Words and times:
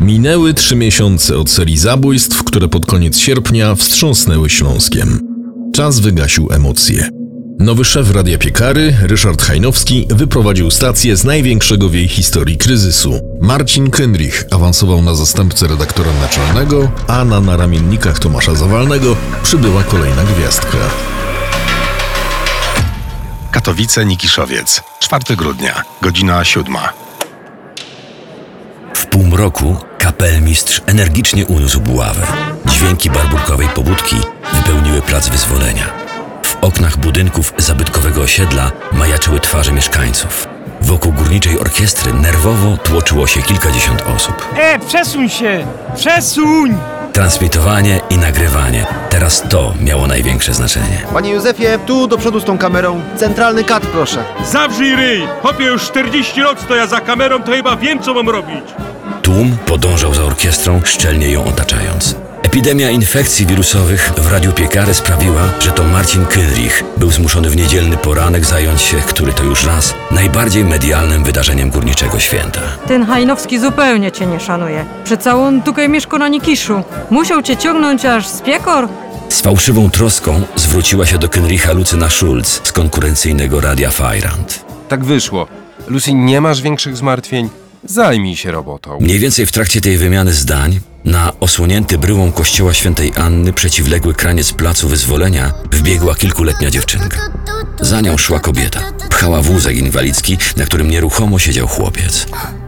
Minęły 0.00 0.54
trzy 0.54 0.76
miesiące 0.76 1.38
od 1.38 1.50
serii 1.50 1.78
zabójstw, 1.78 2.44
które 2.44 2.68
pod 2.68 2.86
koniec 2.86 3.18
sierpnia 3.18 3.74
wstrząsnęły 3.74 4.50
Śląskiem. 4.50 5.20
Czas 5.74 6.00
wygasił 6.00 6.48
emocje. 6.52 7.08
Nowy 7.58 7.84
szef 7.84 8.10
Radia 8.10 8.38
Piekary, 8.38 8.96
Ryszard 9.02 9.42
Hajnowski, 9.42 10.06
wyprowadził 10.10 10.70
stację 10.70 11.16
z 11.16 11.24
największego 11.24 11.88
w 11.88 11.94
jej 11.94 12.08
historii 12.08 12.58
kryzysu. 12.58 13.20
Marcin 13.40 13.90
Kynrich 13.90 14.44
awansował 14.50 15.02
na 15.02 15.14
zastępcę 15.14 15.66
redaktora 15.66 16.10
naczelnego, 16.20 16.90
a 17.06 17.24
na 17.24 17.40
naramiennikach 17.40 18.18
Tomasza 18.18 18.54
Zawalnego 18.54 19.16
przybyła 19.42 19.82
kolejna 19.82 20.24
gwiazdka. 20.24 20.78
Katowice, 23.50 24.04
Nikiszowiec. 24.04 24.82
4 25.00 25.36
grudnia, 25.36 25.82
godzina 26.02 26.44
7. 26.44 26.76
W 29.14 29.16
półmroku 29.16 29.76
kapelmistrz 29.98 30.80
energicznie 30.86 31.46
uniósł 31.46 31.80
buławę. 31.80 32.26
Dźwięki 32.66 33.10
barburkowej 33.10 33.68
pobudki 33.68 34.16
wypełniły 34.52 35.02
plac 35.02 35.28
wyzwolenia. 35.28 35.84
W 36.42 36.56
oknach 36.60 36.96
budynków 36.96 37.54
zabytkowego 37.58 38.20
osiedla 38.20 38.72
majaczyły 38.92 39.40
twarze 39.40 39.72
mieszkańców. 39.72 40.48
Wokół 40.80 41.12
górniczej 41.12 41.58
orkiestry 41.58 42.12
nerwowo 42.12 42.76
tłoczyło 42.76 43.26
się 43.26 43.42
kilkadziesiąt 43.42 44.04
osób. 44.16 44.48
E, 44.56 44.78
przesuń 44.78 45.28
się! 45.28 45.66
Przesuń! 45.96 46.76
Transmitowanie 47.12 48.00
i 48.10 48.18
nagrywanie. 48.18 48.86
Teraz 49.10 49.42
to 49.50 49.74
miało 49.80 50.06
największe 50.06 50.54
znaczenie. 50.54 51.06
Panie 51.12 51.30
Józefie, 51.30 51.66
tu 51.86 52.06
do 52.06 52.18
przodu 52.18 52.40
z 52.40 52.44
tą 52.44 52.58
kamerą. 52.58 53.00
Centralny 53.16 53.64
kat, 53.64 53.86
proszę. 53.86 54.24
Zawrzyj 54.52 54.96
ryj! 54.96 55.22
Hopie, 55.42 55.64
już 55.64 55.82
40 55.82 56.40
lat 56.40 56.60
stoja 56.60 56.86
za 56.86 57.00
kamerą, 57.00 57.42
to 57.42 57.52
chyba 57.52 57.76
wiem, 57.76 58.02
co 58.02 58.14
mam 58.14 58.28
robić. 58.28 58.64
Tłum 59.24 59.56
podążał 59.66 60.14
za 60.14 60.22
orkiestrą, 60.24 60.80
szczelnie 60.84 61.28
ją 61.28 61.44
otaczając. 61.44 62.16
Epidemia 62.42 62.90
infekcji 62.90 63.46
wirusowych 63.46 64.12
w 64.16 64.32
Radiu 64.32 64.52
Piekary 64.52 64.94
sprawiła, 64.94 65.42
że 65.60 65.70
to 65.72 65.84
Marcin 65.84 66.26
Kynrich 66.26 66.84
był 66.96 67.10
zmuszony 67.10 67.50
w 67.50 67.56
niedzielny 67.56 67.96
poranek 67.96 68.44
zająć 68.44 68.82
się, 68.82 68.96
który 68.96 69.32
to 69.32 69.44
już 69.44 69.64
raz, 69.64 69.94
najbardziej 70.10 70.64
medialnym 70.64 71.24
wydarzeniem 71.24 71.70
górniczego 71.70 72.18
święta. 72.18 72.60
Ten 72.86 73.04
Hajnowski 73.04 73.58
zupełnie 73.58 74.12
cię 74.12 74.26
nie 74.26 74.40
szanuje. 74.40 74.84
Przecież 75.04 75.26
on 75.26 75.62
tutaj 75.62 75.88
mieszka 75.88 76.18
na 76.18 76.28
Nikiszu. 76.28 76.82
Musiał 77.10 77.42
cię 77.42 77.56
ciągnąć 77.56 78.04
aż 78.04 78.28
z 78.28 78.40
piekor. 78.40 78.88
Z 79.28 79.40
fałszywą 79.40 79.90
troską 79.90 80.42
zwróciła 80.56 81.06
się 81.06 81.18
do 81.18 81.28
Kynricha 81.28 81.72
Lucyna 81.72 82.10
Schulz 82.10 82.60
z 82.64 82.72
konkurencyjnego 82.72 83.60
Radia 83.60 83.90
Feierand. 83.90 84.64
Tak 84.88 85.04
wyszło. 85.04 85.46
Lucy, 85.88 86.14
nie 86.14 86.40
masz 86.40 86.62
większych 86.62 86.96
zmartwień? 86.96 87.63
Zajmij 87.84 88.36
się 88.36 88.52
robotą. 88.52 88.98
Mniej 89.00 89.18
więcej 89.18 89.46
w 89.46 89.52
trakcie 89.52 89.80
tej 89.80 89.98
wymiany 89.98 90.32
zdań 90.32 90.80
na 91.04 91.32
osłonięty 91.40 91.98
bryłą 91.98 92.32
kościoła 92.32 92.74
świętej 92.74 93.12
Anny 93.16 93.52
przeciwległy 93.52 94.14
kraniec 94.14 94.52
placu 94.52 94.88
wyzwolenia 94.88 95.52
wbiegła 95.72 96.14
kilkuletnia 96.14 96.70
dziewczynka. 96.70 97.18
Za 97.80 98.00
nią 98.00 98.16
szła 98.18 98.40
kobieta. 98.40 98.80
Pchała 99.10 99.42
wózek 99.42 99.76
inwalidzki, 99.76 100.38
na 100.56 100.64
którym 100.64 100.90
nieruchomo 100.90 101.38
siedział 101.38 101.68
chłopiec. 101.68 102.26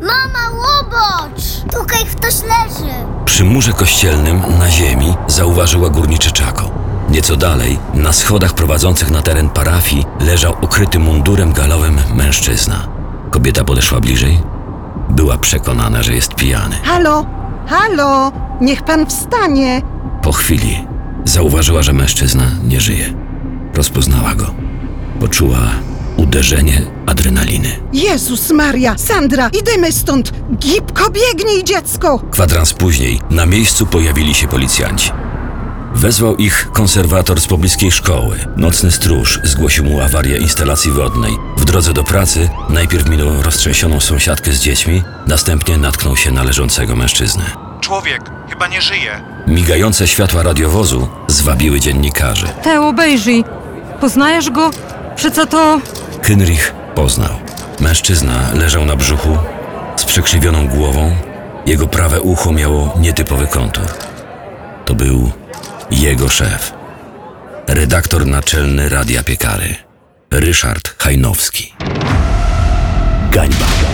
Mama, 0.00 0.50
łobocz! 0.50 1.42
Tutaj 1.72 2.04
ktoś 2.04 2.34
leży. 2.34 2.92
Przy 3.24 3.44
murze 3.44 3.72
kościelnym 3.72 4.42
na 4.58 4.70
ziemi 4.70 5.14
zauważyła 5.28 5.90
górniczy 5.90 6.32
czako. 6.32 6.70
Nieco 7.10 7.36
dalej, 7.36 7.78
na 7.94 8.12
schodach 8.12 8.54
prowadzących 8.54 9.10
na 9.10 9.22
teren 9.22 9.48
parafii, 9.48 10.04
leżał 10.20 10.56
ukryty 10.62 10.98
mundurem 10.98 11.52
galowym 11.52 11.98
mężczyzna. 12.14 12.88
Kobieta 13.30 13.64
podeszła 13.64 14.00
bliżej. 14.00 14.57
Była 15.18 15.38
przekonana, 15.38 16.02
że 16.02 16.14
jest 16.14 16.34
pijany. 16.34 16.76
Halo, 16.84 17.26
halo, 17.66 18.32
niech 18.60 18.82
pan 18.82 19.06
wstanie. 19.06 19.82
Po 20.22 20.32
chwili 20.32 20.86
zauważyła, 21.24 21.82
że 21.82 21.92
mężczyzna 21.92 22.44
nie 22.64 22.80
żyje. 22.80 23.14
Rozpoznała 23.74 24.34
go. 24.34 24.54
Poczuła 25.20 25.58
uderzenie 26.16 26.82
adrenaliny. 27.06 27.68
Jezus 27.92 28.50
Maria, 28.50 28.98
Sandra, 28.98 29.50
idziemy 29.62 29.92
stąd. 29.92 30.32
Gipko, 30.58 31.10
biegnij, 31.10 31.64
dziecko. 31.64 32.18
Kwadrans 32.30 32.74
później 32.74 33.20
na 33.30 33.46
miejscu 33.46 33.86
pojawili 33.86 34.34
się 34.34 34.48
policjanci. 34.48 35.10
Wezwał 35.98 36.36
ich 36.36 36.68
konserwator 36.72 37.40
z 37.40 37.46
pobliskiej 37.46 37.90
szkoły. 37.90 38.38
Nocny 38.56 38.90
stróż 38.90 39.40
zgłosił 39.44 39.84
mu 39.84 40.00
awarię 40.00 40.36
instalacji 40.38 40.90
wodnej. 40.90 41.32
W 41.56 41.64
drodze 41.64 41.92
do 41.92 42.04
pracy 42.04 42.50
najpierw 42.68 43.08
minął 43.08 43.42
roztrzęsioną 43.42 44.00
sąsiadkę 44.00 44.52
z 44.52 44.60
dziećmi, 44.60 45.02
następnie 45.26 45.78
natknął 45.78 46.16
się 46.16 46.30
na 46.30 46.42
leżącego 46.42 46.96
mężczyznę. 46.96 47.44
Człowiek 47.80 48.30
chyba 48.50 48.68
nie 48.68 48.82
żyje. 48.82 49.20
Migające 49.46 50.08
światła 50.08 50.42
radiowozu 50.42 51.08
zwabiły 51.28 51.80
dziennikarzy. 51.80 52.46
Te 52.62 52.80
obejrzyj. 52.80 53.44
Poznajesz 54.00 54.50
go? 54.50 54.70
Przeco 55.16 55.46
to... 55.46 55.80
Kynrich 56.22 56.74
poznał. 56.94 57.34
Mężczyzna 57.80 58.50
leżał 58.54 58.84
na 58.84 58.96
brzuchu 58.96 59.38
z 59.96 60.04
przekrzywioną 60.04 60.68
głową. 60.68 61.16
Jego 61.66 61.86
prawe 61.86 62.20
ucho 62.20 62.52
miało 62.52 62.94
nietypowy 63.00 63.46
kontur. 63.46 63.86
To 64.84 64.94
był 64.94 65.32
jego 65.90 66.28
szef. 66.28 66.72
Redaktor 67.66 68.26
naczelny 68.26 68.88
Radia 68.88 69.22
Piekary. 69.22 69.76
Ryszard 70.30 70.94
Hajnowski. 70.98 71.74
Gańba. 73.32 73.87